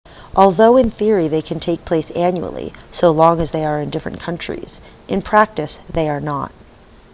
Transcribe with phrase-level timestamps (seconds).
[0.35, 4.19] although in theory they can take place annually so long as they are in different
[4.19, 6.51] countries in practice they are not